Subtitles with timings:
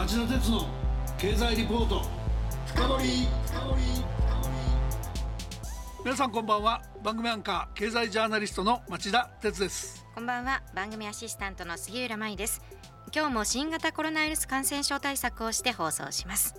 [0.00, 0.66] 町田鉄の
[1.18, 2.02] 経済リポート。
[2.64, 3.28] 深掘
[6.02, 6.80] 皆さんこんばんは。
[7.04, 10.06] 番組アンカー経済ジャーナリストの町田鉄です。
[10.14, 10.62] こんばんは。
[10.74, 12.62] 番組アシスタントの杉浦舞です。
[13.14, 16.54] 今日も新型コロナウイルス感染症対策をして放送します。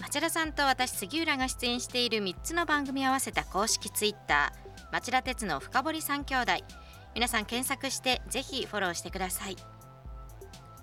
[0.00, 6.52] 町田さんと私杉浦が出演している3つの番組を合わせた公式ツイッター町田鉄の深堀三兄弟。
[7.14, 9.73] 皆さん検索してぜひフォローしてください。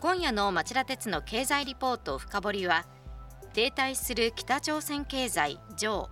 [0.02, 2.88] 今夜の町田鉄の経済リポート深掘りは
[3.54, 6.10] 停滞する北朝鮮経済上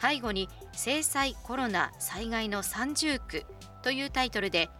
[0.00, 3.44] 背後に制裁コロナ災害の三重苦
[3.82, 4.70] というタイトルで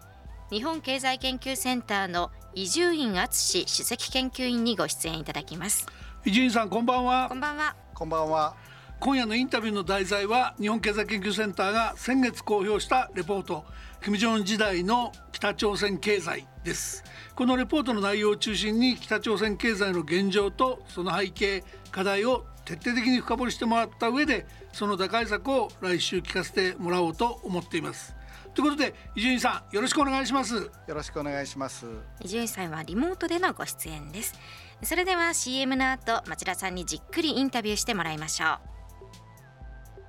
[0.51, 5.87] 日本経済研究センターの伊集院敦首席研究員にご出演いただきます。
[6.25, 7.27] 伊集院さんこんばんは。
[7.29, 7.77] こんばんは。
[7.93, 8.57] こんばんは
[8.99, 13.65] 今夜のインタビューの題材は日本経済研究センターが先月公表したレポート。
[14.03, 17.05] 金正恩時代の北朝鮮経済です。
[17.35, 28.17] このレポートの内容を中心に北朝鮮経済の現状とその背景課題を徹底的に深掘りしてもらった上でその打開策を来週聞かせてもらおうと思っています。
[28.55, 30.55] ということで伊集院さんよろしくお願いします。
[30.55, 31.87] よろしくお願いします。
[32.23, 34.35] 伊集院さんはリモートでのご出演です。
[34.83, 38.76] それでは CM の後町田さんにじっくりインタビューしてもらいましょう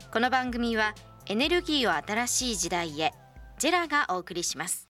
[0.09, 3.11] この番組はエネルギーを新しい時代へ
[3.59, 4.87] ジェラがお送りします。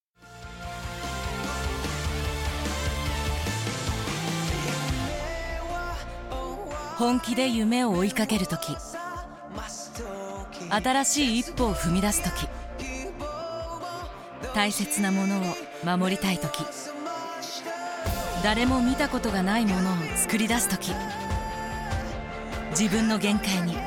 [6.98, 8.76] 本気で夢を追いかける時
[10.70, 12.48] 新しい一歩を踏み出す時
[14.56, 15.42] 大切なものを
[15.84, 16.64] 守りたい時
[18.44, 20.92] 誰も見たことがないものを作り出す時
[22.72, 23.87] 自分の限界に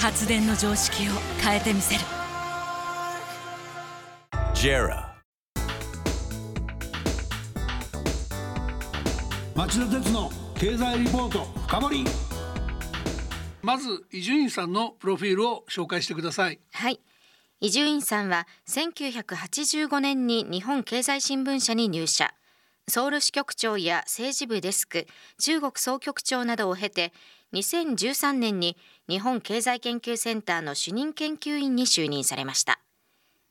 [0.00, 1.12] 発電の常識を
[1.42, 2.00] 変えてみせる。
[4.54, 5.10] JERA.
[9.54, 12.04] 町田鉄の経済リポート深掘り。
[13.60, 16.58] まず伊集院さんのプロフィールを紹介してください。
[16.72, 16.98] はい。
[17.60, 22.32] 伊集院さんは1985年に日本経済新聞社に入社。
[22.88, 25.06] ソウル支局長や政治部デスク
[25.38, 27.12] 中国総局長などを経て
[27.52, 28.76] 2013年に
[29.08, 32.80] 日本経済研究センターの主任研究員に就任されました。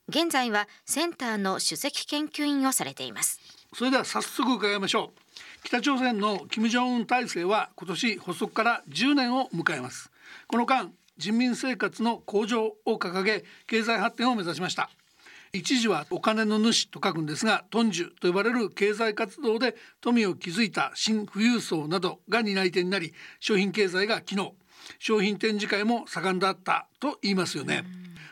[0.07, 3.39] 現在はセンターの首席研究員をされています。
[3.75, 5.19] それでは早速伺いましょう。
[5.63, 10.09] 北朝鮮の金正恩体制は今年発足から10年を迎えます。
[10.47, 14.89] この間人民生活の向上を掲げ経済発展を目指しました。
[15.51, 24.53] 一時はお金の主と書くんですがトンジュと呼ばれる経済活動で富を築いた新富裕層などが担い手になり商品経済が機能
[24.99, 27.83] 商品展示会も盛んだったと言いますよね。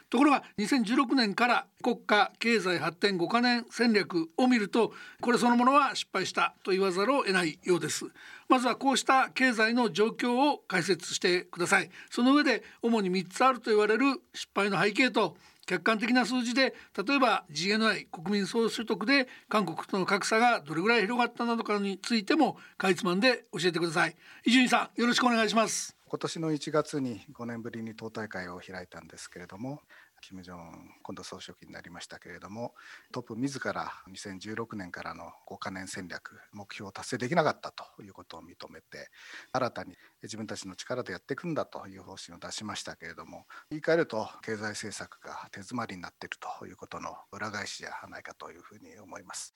[0.10, 8.06] ところが2016年から国家経済発展5カ年戦略を見るとこれそのものは失敗したと言わざるを得ないようです。
[8.48, 11.90] まずはこうした経済の状況を解説してください。
[12.10, 15.36] その上で主に3つあると言われる失敗の背景と
[15.68, 16.74] 客観的な数字で
[17.08, 24.16] 例えば GNI 国民総所得で韓国との格差がどれぐらい広がったなどかについてもかいつまんで教えてください。
[24.46, 25.96] 伊集院さんよろしくお願いします。
[26.10, 29.82] 今年の1月に5年ぶりに党大会を開いたんですけれども
[30.28, 32.74] 金正恩今度総書記になりましたけれども
[33.14, 39.10] トップ自ら2016年からの5カ年戦略目標を達成できなかったということを認めて
[39.54, 49.56] 新たに自分たちの力でやっていくんだという方針を出しましたけれども言い換えると経済政策が手詰まりになっているということの裏返しじゃないかというふうに思います。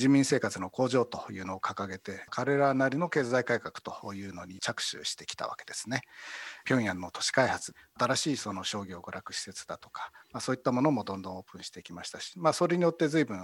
[0.00, 6.00] 人民生活の向上というのを掲げて彼らなりの経済改革というのに着手してきたわけですね。
[6.64, 13.38] 平壌の都市開発新しいその商業娯楽施設だとか、まあ、そういったものもどんどんオープンしてきましたし、まあ、それによって随分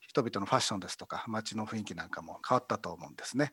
[0.00, 3.52] 人々のファッションですとか街の雰囲気なんかも変わったと思うんですね。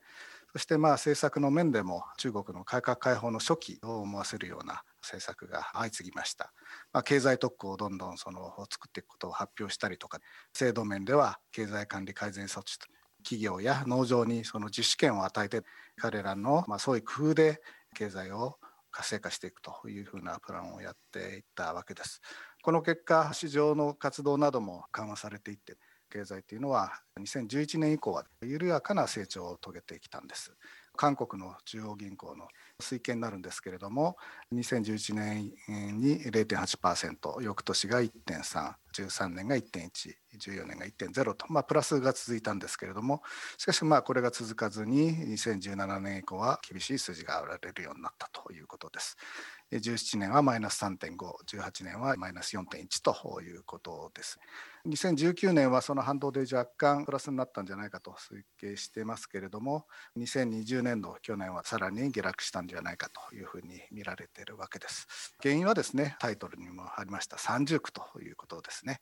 [0.52, 6.52] そしてまあ政策の面でも中国の改革開放の初期を思わせるような政策が相次ぎました。
[6.92, 10.20] まあ、経済特区をどんどんその作っていくことを発表したりとか
[10.52, 12.86] 制度面では経済管理改善措置と
[13.22, 15.62] 企業や農場にその自主権を与えて
[15.96, 17.60] 彼らのまあそういう工夫で
[17.94, 18.58] 経済を
[18.90, 22.20] 活性化していくというふうなプランをやっていったわけです。
[22.62, 25.76] この結果市場の活動なども緩和されていって
[26.10, 30.52] 経済というのは2011年以降は緩やかな成長を遂げてきたんです。
[30.96, 32.46] 韓国の中央銀行の
[32.78, 34.16] 推計になるんですけれども
[34.52, 43.22] 2011年に0.8%翌年が1.313年が1.114年が1.0と、まあ、プラスが続いたんですけれども
[43.56, 49.16] しかしまあこれが続かずに2017年以降は厳しい数字が現れるようになったということです。
[49.72, 54.38] 17年はマイナス3.518年はマイナス4.1ということです。
[54.86, 59.84] 2019年はその反動で若干プラスになったんじゃないかと推計してますけれども
[60.16, 65.34] 2020年度去年はさらに下落したんじゃないかというふうに見られているわけです。
[65.42, 69.00] 原因はですねタイトルにもありました三重苦ということですね、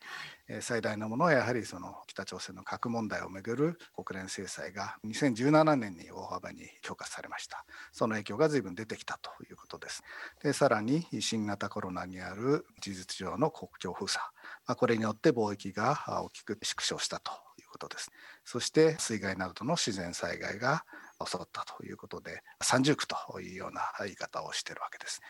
[0.48, 7.64] え最大のものはやはりその北朝鮮の核問題をめぐる国連制裁が2017年に大幅に強化されました。
[7.92, 10.02] その影響が随分出てきたということです。
[10.42, 14.24] でさらに新型コロナにある事実上の国境封鎖
[14.66, 18.10] まあ、これによって貿易が大きく縮小したということです。
[18.44, 20.84] そして水害などの自然災害が
[21.26, 25.20] 襲ったということで三重苦というような言い方をしているわけです。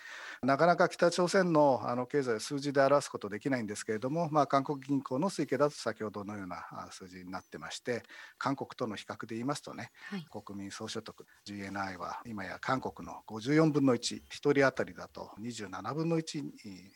[0.43, 8.03] なかなか北朝鮮のあの経済を数字で表すことできないんですけれども、まあ、韓国銀行の推計だと先ほどのような数字になってまして
[8.39, 16.53] 韓国との比較で言いますとね、はい、国民総所得 GNI は今や韓国の54分の11 1人当たりだと27分の1に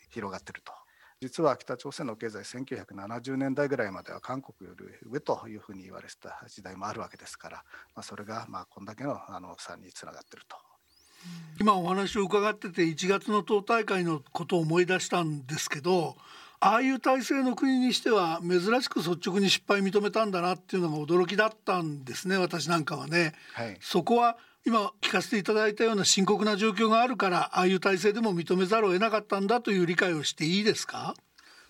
[0.09, 0.71] 広がっていると
[1.23, 7.63] 実は北朝鮮の経済1970年代ぐらいまでは韓国より上というふうに言われてた時代もあるわけですから、
[7.95, 10.57] まあ、それがまあこんだけのあの差につながっていると。
[11.61, 16.17] 今お話を伺ってて1月の党大会のことを思い出したんですけど
[16.59, 23.33] ああいう体制の国にしては珍しく率直に失敗認めたんだなっていうのが驚きだったんですね私なんかはね。
[23.53, 24.35] はい、そこは
[24.65, 31.15] 今聞かせていただいたような深刻な状況があるからああいう体制でも認めざるを得なかったんだという理解をしていいですか？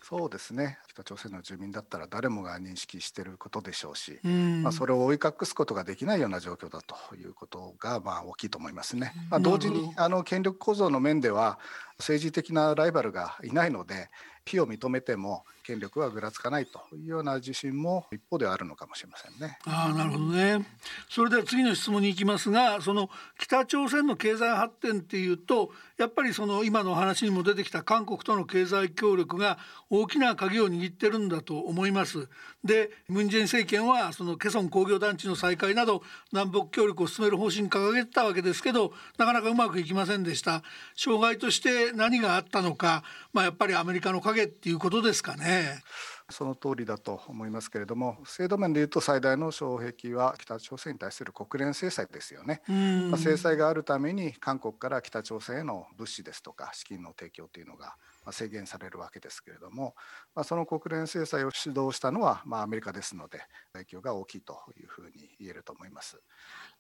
[0.04, 0.78] そうですね。
[0.94, 9.12] 北朝鮮の住民だったら誰もが認識していることでしょうし、まあ、それを追い隠すことができないような状況だということがまあ大きいと思いますね。
[9.32, 11.58] まあ、同時にあの権力構造の面では
[11.98, 14.10] 政治的なライバルがいないので
[14.46, 19.58] 非を認めても権力はぐらつかないというような自信も一方ではあるのかもしれませんね。
[19.66, 20.66] ああなるほどね。
[21.10, 23.10] それでは次の質問に行きますがその
[23.40, 29.58] 北朝鮮の経済発展っていうとやっぱりその今の話にも出てきた韓国との経済協力が
[29.90, 32.28] 大きな鍵を握ってるんだと思います。
[32.64, 40.64] でムン・ジェイン政権はそのケソン工業団地の再開など南北協力を進める方針掲げてたわけですけどなかなかうまくいきませんでした。
[40.96, 43.04] 障害として何があったのか、
[43.34, 45.82] まあ、やっぱりアメリカの影っていうことですかね。
[46.30, 57.96] その通りだと思いますけれども制度面でいうと最大の障壁は北朝鮮に対する国連制裁ですよね、まあ、制裁があるために韓国から北朝鮮への物資ですとか資金の提供というのが
[58.32, 59.96] 制限されるわけですけれども、
[60.34, 63.42] まあ、その国連制裁を主導したのは、まあ、アメリカですので
[63.74, 66.22] 影響が大きいというふうに言えると思います。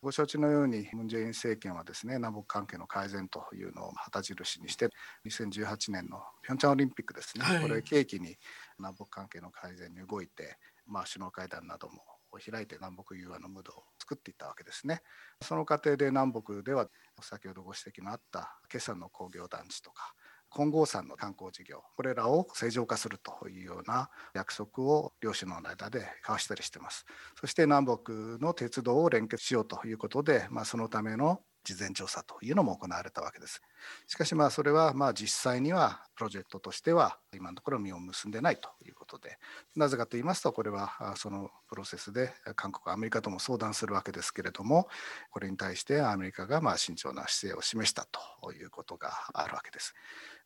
[0.01, 4.89] ご承知のようにムン・ジェイン政権はですね南北関係の改善というのを旗印にして
[5.25, 8.37] 2018年のピョンチャンオリンピックですね、はい、これ契機に
[8.83, 12.01] 南北関係の改善に動いて、まあ、首脳会談なども
[12.39, 15.01] 開いて南北融和のムードを作っていったわけですね。
[15.41, 16.89] その過程で南北では
[17.21, 20.13] 先ほどご指摘のあった決算の工業団地とか
[20.49, 27.05] 金剛山の観光事業これらを正常化するというような約束を両首脳の間で交わしたりしてます
[27.39, 33.61] そして南北の鉄道を連結しようということで、まあ、そのための事前調査というのも行われたわけです。
[34.07, 39.37] しかしまあそれはまあ実際にはプロジェクトとしては今のところ実を結んでないということで
[39.75, 44.87] なぜかと言いますとこれはそのプロセスで韓国アメリカとも相談するわけですけれども
[45.31, 48.07] これに対してアメリカがまあ慎重な姿勢を示した
[48.41, 49.93] ということがあるわけです。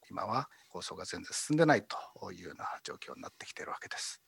[0.10, 4.22] 今は構想が全然進んでないというような状況になってきているわけです。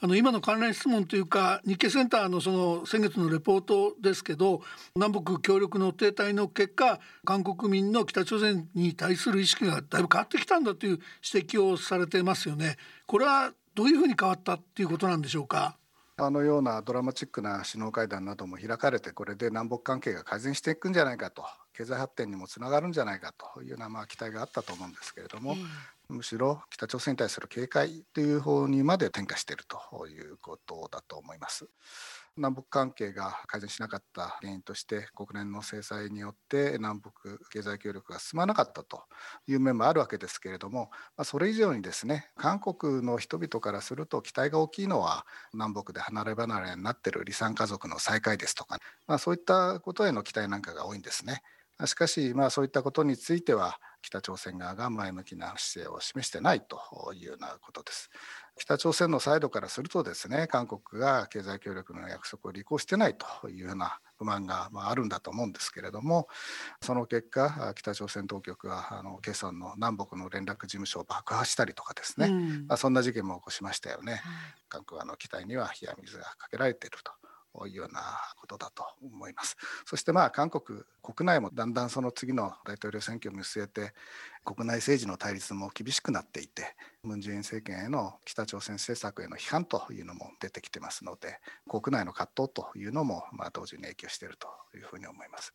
[0.00, 4.62] あの今の関連質問というか日経センターのその先月のレポートですけど
[4.96, 10.98] 南北協力の停滞の結果韓国民の北朝鮮に対する意識がだいぶ変わってきたんだという
[11.32, 12.76] 指摘をされてますよね。
[13.06, 15.76] これはどういうふうに変わったっていうことなんでしょうか？
[16.18, 25.56] あのようなドラマチックな首脳会談なども開かれてこれで南北関係が改善していくんじゃないかと経済発展にもつながるんじゃないかというようなまあ期待があったと思うんですけれども、
[26.12, 31.68] むしろ北朝鮮に対する警戒という方にまで転化しているということだと思います。
[32.36, 37.10] 南北関係が改善しなかった原因として国連の制裁によって南北
[37.50, 39.04] 経済協力が進まなかったと
[39.46, 51.42] いう面もあるわけですけれども、ま、それ以上にですね韓国の人々からすると期待が大きいのは南北で離れ離れになっている離散家族の再開ですとか、まあ、そういったことへの期待なんかが多いんですね。
[51.86, 56.78] しかし、まあ、そういったことについては北朝鮮側が前向きな姿勢を示してないと
[57.14, 58.10] いうようなことです。
[58.56, 66.28] 北朝鮮のサイドからするとですね韓国が経済協力の約束を履行してないというような不満があるんだと思うんですけれども
[66.82, 74.20] その結果北朝鮮当局はあのケソンの南北の連絡事務所を爆破したりとかですね、うん、まあ、そんな事件も起こしましたよね。
[74.68, 77.12] 韓国の機体には冷や水がかけられていると。
[77.66, 78.00] いうような
[78.40, 79.56] ことだと思います。
[79.84, 83.92] そしてまあ韓国国内もだんだんその次の大統領選挙を見据えて
[84.44, 95.52] 国内政治の対立も厳しくなっていてムン・ジェイン政権への北朝鮮政策への批判というのも出てきてますので国内の葛藤というのもまあ同時に影響しているというふうに思います。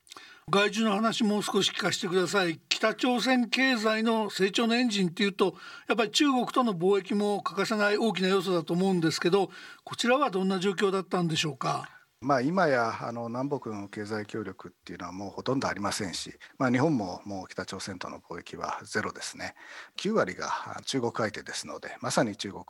[0.49, 2.59] 外需の話もう少し聞かせてください。
[2.69, 5.55] 北朝鮮経済の成長のエンジンっていうと
[5.87, 9.49] やっぱり中国との貿易も欠かせない大きな要素だと思うんですけど
[9.83, 11.89] こちらはどんな状況だったんでしょうか？
[12.19, 19.53] まあ、今やあの南北の経済協力っていうのはもうほとんどありませんし、まあ、日本ももう北朝鮮との貿易はゼロですね。
[19.97, 20.49] 9割が
[20.87, 22.65] 中国相手ですのでまさに中国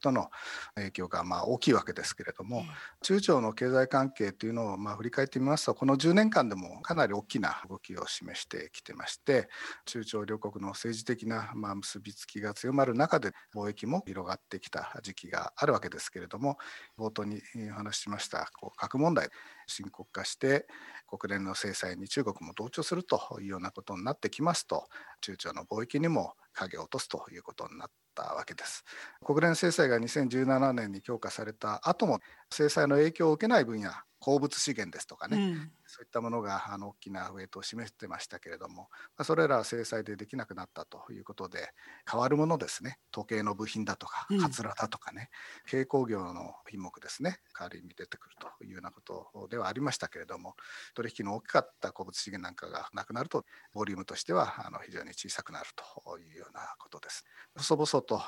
[0.00, 0.30] との
[0.76, 2.64] 影響がまあ大きいわけですけれども、
[3.02, 9.48] 中朝の経済関係というのをまあ振り返ってみますとこの10年間でもかなり大きな動きを示してきてまして
[9.86, 16.58] 中朝両国の政治的なまあ結びつきが強まる中で貿易も広がってきた時期があるわけですけれども
[16.96, 17.40] 冒頭に
[17.72, 19.28] お話ししましたこう核問題
[19.66, 20.66] 深刻化して
[21.06, 24.88] 国連の制裁に中国も同調するというようなことになってきますと
[25.20, 28.84] 中朝の貿易にも影を落とすということになったわけです。
[29.24, 33.90] 国連制裁が2017年に強化された後も制裁の影響を受けない分野
[34.24, 38.88] 鉱物資源ですとかね、うん、そういったものがあの大きなウェイトを示してましたけれども、ま
[39.18, 41.68] あ、それらは制裁でできなくなったということで
[42.10, 42.96] 変わるものですね。
[43.12, 45.28] 時計の部品だとかカツラだとかね、
[45.66, 47.36] うん、軽工業の品目ですね。
[47.52, 50.54] 代わりに出てくるというようなことではありましたけれども
[50.94, 57.26] 取引の大きかった鉱物資源なんかがなくなるとボリュームとしてはあの非常に小さくなるというようなことです。
[57.56, 58.22] 細々と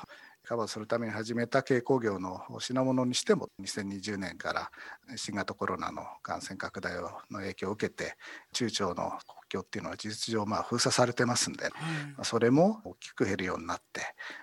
[0.47, 4.71] カバーするために始めた軽工業の品物にしても2020年から
[5.17, 8.15] 新型コロナの感染拡大の影響を受けて
[8.53, 11.69] 中朝の国境っていうのは事実上まあ封鎖されてますんで、
[12.17, 14.01] うん、それも大きく減るようになって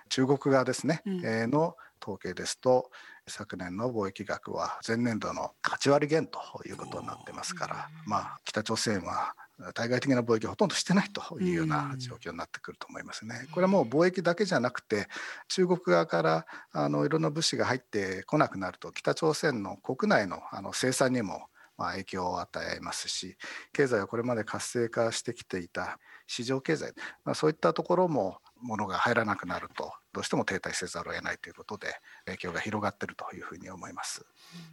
[0.09, 1.09] 中国側ですね、う
[1.47, 2.91] ん、の統計ですと
[3.27, 9.33] 昨年の貿易額は前年度の8割減ということになってますから、まあ、北朝鮮は
[9.73, 13.47] 対外的な貿易をほとんどしてないというような状況になってくると思いますね。
[13.51, 15.07] これはもう貿易だけじゃなくて
[15.47, 23.37] 中国側からあのいろんな物資が入ってこなくなると北朝鮮の国内のあの生産にもまあ影響を与えますし
[23.73, 31.87] 経済はこれまで活性化してきていた市場経済、まあ、そういったところも物が入らなくなるとどうしても停滞せざるを得ないということで
[32.25, 34.25] 影響が広がっているというふうに思います。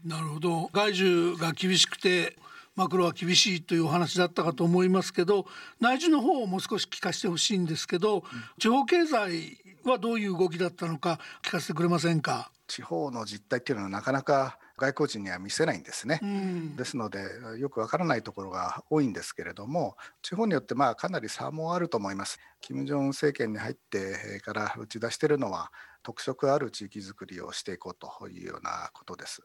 [0.04, 2.36] なるほど外需が厳しくて
[2.74, 5.46] マクロは厳しいというお話だったかと思いますけど
[5.80, 8.22] 内需の方をもう少し聞かせてほしいんですけど、うん、
[8.58, 12.50] 地方経済はどういう動きだったのか聞かせてくれませんか？
[12.68, 17.20] 地方の実態っていうのはなかなか外交人には見せないんですね、うん、ですので
[17.58, 22.38] よくわからないところが多いんですけれども地方によってまあかなり差もあると思います。
[22.60, 29.42] 金正恩政権に入ってから打ち出しているのは特色ある地域づくりをしていこうというようなことです。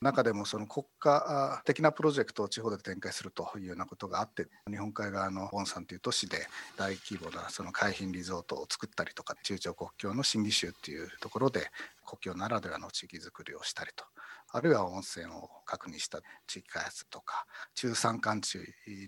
[0.00, 6.46] 中でもその国家的なプロジェクトを地方で展開するというようなことがあって日本海側のボンサンという都市で
[6.78, 11.70] 大規模なその海浜リゾートを作ったりとか中朝国境の新義州っていうところで
[12.10, 14.04] 国境ならではの地域づくりをしたりと
[14.52, 18.58] あるいは温泉を確認した地域開発とか中山間地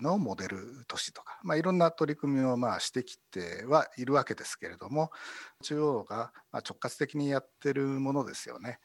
[0.01, 5.11] のモデル都市とか、まあ、いろんな取り組みをまあしてきてはいるわけですけれども
[5.63, 8.79] 中央が直轄的にやってるものですよね。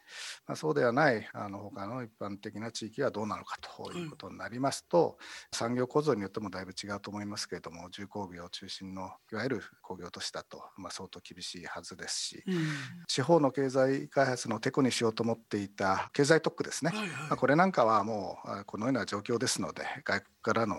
[0.47, 12.55] まあ、そうではないあの他の一般的な地域はどうなのかということになりますと、うん、産業構造によってもだいぶ違うと思いますけれども重工業中心のいわゆる工業都市だと、まあ、相当厳しいはずですし、うん、
[13.07, 20.77] 地方の経済開発のてこにしようと思っていた経済特区ですね、はいはい、まあ、これなんかはもうこのような状況ですので外国からの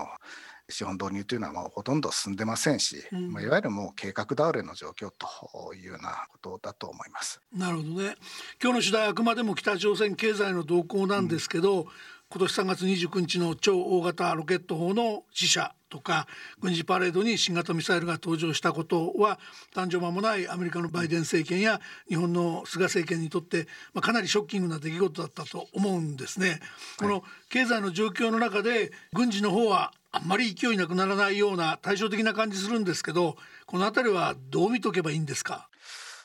[0.70, 7.40] 資本導入というのはもうほとんど進んでませんし、うん、まあ、いわゆるもう計画倒れの状況というようなことだと思います。
[7.54, 8.16] なるほどね。
[8.62, 11.88] 今日の取材あくまでも北朝鮮経済の動向なんですけど、うん
[12.30, 16.26] 今年3月29日の超大型ロケット砲の試射とか
[16.61, 19.38] 軍事パレードに新型ミサイルが登場したことは
[19.75, 26.61] 誕生間もないアメリカのバイデン政権や日本の菅政権にとって、まあ、かなりショッキングな出来事だったと思うんですね。
[26.99, 35.70] この経済の状況の中で軍事の方はあんまり勢いなくならないような対照的な感じするんですけどこの辺りはどう見とけばいいんですか？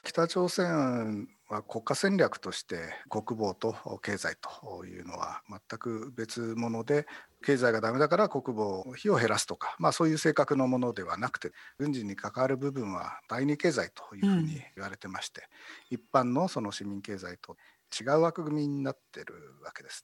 [0.04, 1.30] 北朝鮮
[1.68, 2.78] 国家戦略として
[3.10, 7.06] 国防と経済というのは全く別物で
[7.46, 15.48] 経済がダメだから国防費を減らすとか、まあ、そういう性格のものではなくて軍事に関わる部分は第二経済というふうに言われてまして、
[15.92, 17.58] うん、一般のその市民経済と
[18.02, 20.04] 違う枠組みになってるわけです。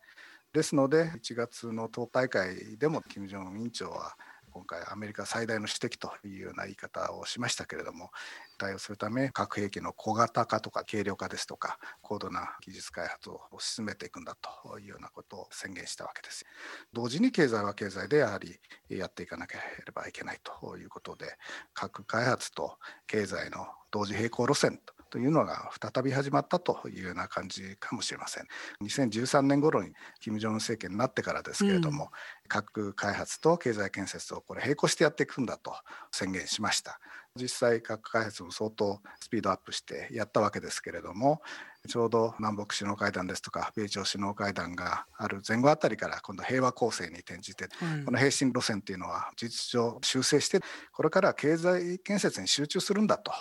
[0.53, 4.15] ですので1月の党大会でも金正恩委員長は
[4.51, 8.11] 今回アメリカ最大の主敵というような言い方をしましたけれども
[8.57, 16.45] 対応するため核兵器の小型化とか軽量化ですとか高度な技術開発を進めていくんだというようなことを宣言したわけです。
[16.93, 21.37] 同時に経済は経済でやはりやっていかなければいけないということで
[21.73, 22.77] 核開発と
[23.07, 28.45] 経済の同時並行路線とというのが再び始まったというような感じかもしれません。
[28.83, 32.09] 2013年頃に金正恩政権になってからですけれども、うん、
[32.47, 35.73] 核開発と経済建設をこれ並行してやっていくんだと
[36.11, 36.99] 宣言しました。
[37.35, 41.41] 実際核開発も相当スピードアップしてやったわけですけれども
[41.87, 50.59] ちょうど南北首脳会談ですとか米朝首脳会談がある前後あたりから今度平和構成に転じて、うん、この平進路線というのは事実上修正して
[50.91, 53.31] これから経済建設に集中するんだと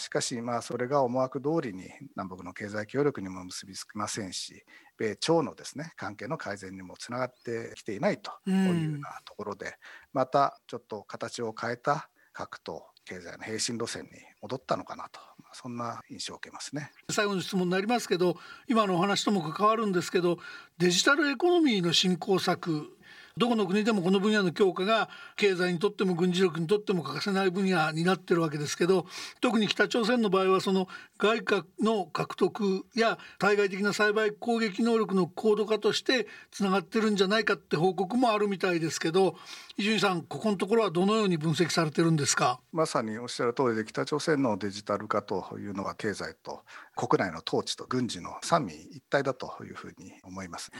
[0.00, 4.64] しかし、まあ、それが思惑通りに南北の経済協力にも結びつきませんし、
[4.98, 9.72] 米朝のですね関係の改善にもつながってきていないというようなところで、うん、
[10.14, 14.10] またちょっと形を変えた核と経済の平進路線に
[14.42, 15.20] 戻ったのかなと、
[15.52, 16.92] そんな印象を受けますね。
[17.10, 18.36] 最後の質問になりますけど
[18.68, 20.38] 今のお話とも関わるんですけど
[20.78, 22.96] デジタルエコノミーの振興策
[23.36, 29.06] どこの国でもこの分野の強化が経済にとっても軍事力にとっても欠かせない分野になってるわけですけど
[29.40, 39.36] 特に北朝鮮の場合はその外貨の獲得や対外的な栽培攻撃能力の高度化としてつながってるんじゃないかって報告もあるみたいですけど
[39.80, 42.60] 伊集院さんここのところはどのように分析されてるんですか？
[42.70, 46.60] まさにおっしゃる通りで北朝鮮のデジタル化というのは経済と
[46.94, 50.70] 国内の統治と軍事の三位一体だというふうに思います。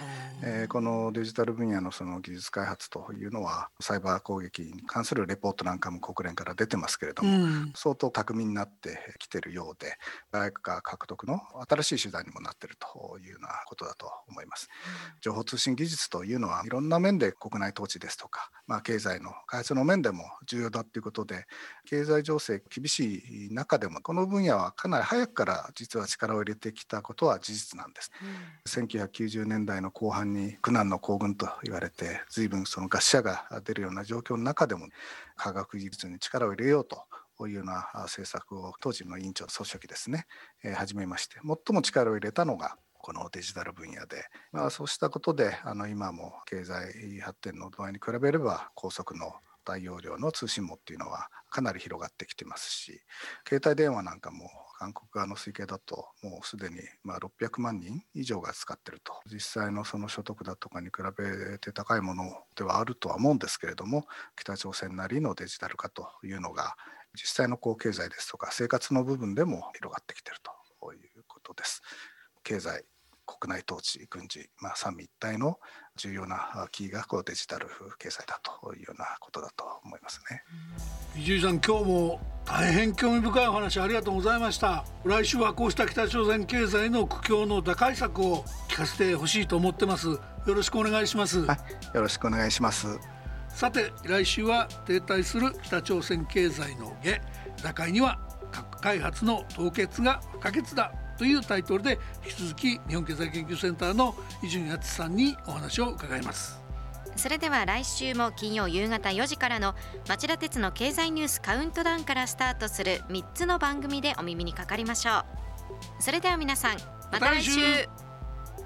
[0.42, 9.94] えー、このデジタル分野のその技術開発というのはサイバー攻撃に関するレポートなんかも国連から出てますけれども、うん、相当巧みになってきてるようで
[10.30, 14.68] 外貨獲得の新しい手段にもなっているというようなことだと思います。
[15.22, 21.46] 情報通信技術というのはいろんな面で国内統治ですとか、まあ、経済の開発の面でも重要だということで
[21.86, 28.10] 経済情勢厳しい中でもこの分野はかなり早くから実は力を入れてきたことは事実なんです。
[28.20, 34.88] うん、1990年代の後半に苦難の行軍と言われて随分その餓死者が出るような状況の中でも
[35.36, 37.04] 科学技術に力を入れようと
[37.36, 40.26] こういうような政策を当時の委員長総書記ですね、
[40.64, 49.32] えー、始めまして最も力を入れたのがこのデジタル分野で、まあ、そうしたことであの今も経済発展の度合いに比べれば高速の
[49.64, 53.00] 大容量の通信網っていうのはかなり広がってきてますし
[53.46, 62.24] 携帯電話なんかも韓国側の推計だともうすでにま600万人以上が使ってると実際のその所得だとかに比べて高いもの
[62.56, 66.76] ではあるとは思うんですけれども北朝鮮なりのデジタル化というのが
[67.14, 71.82] 実際のこう経済ですとか生活の部分でも広がってきてるということです。
[72.42, 72.84] 経済
[73.38, 75.58] 国内統治軍事、まあ、三位一体の
[75.96, 80.42] 重要なキーがこうデジタル経済だというようなことだと思いますね。
[81.16, 84.84] 伊集院さん今日も大変興味深いお話ありがとうございました。
[85.04, 90.08] 来週はこうした北朝鮮経済の苦境の打開策を聞かせてほしいと思ってます。
[90.08, 92.98] よろしくお願いします、はい、よろしくお願いします。
[93.48, 97.20] さて来週は停滞する北朝鮮経済の下
[97.62, 98.18] 打開には
[98.50, 106.58] 核開発の凍結が不可欠だというタイトルで引き続き日本経済研究センターの伊集院敦さんにお話を伺います。
[107.14, 109.74] それでは来週も金曜夕方4時からの
[110.08, 115.18] 町田鉄の経済ニュースカウントダウンからスタートする3つの番組でお耳にかかりましょ
[115.98, 116.02] う。
[116.02, 116.78] それでは皆さん
[117.12, 117.60] また来週。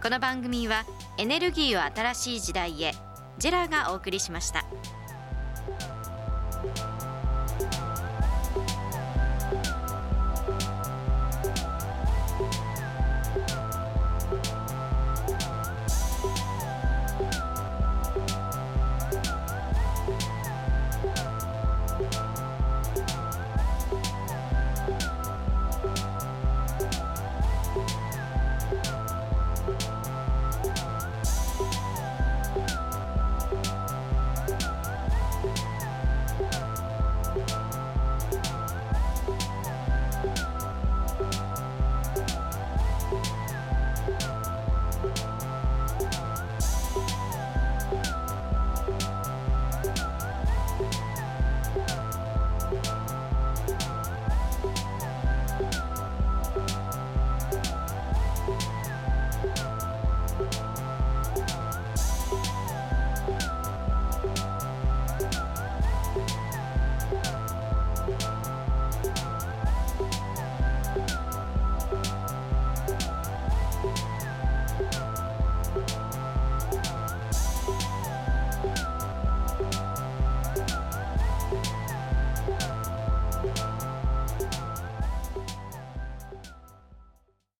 [0.00, 0.84] この番組は
[1.18, 2.92] エネルギーを新しい時代へ
[3.36, 4.64] ジェラがお送りしました。